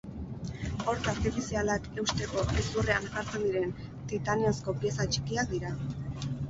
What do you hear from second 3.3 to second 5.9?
diren titaniozko pieza txikiak dira.